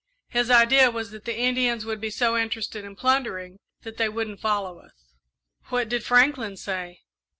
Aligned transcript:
His 0.29 0.49
idea 0.49 0.89
was 0.89 1.11
that 1.11 1.25
the 1.25 1.37
Indians 1.39 1.85
would 1.85 2.01
be 2.01 2.09
so 2.09 2.35
interested 2.35 2.83
in 2.83 2.95
plundering 2.95 3.59
that 3.81 3.97
they 3.97 4.09
wouldn't 4.09 4.39
follow 4.41 4.79
us." 4.79 5.13
"What 5.65 5.89
did 5.89 6.03
Franklin 6.03 6.57
say?" 6.57 7.01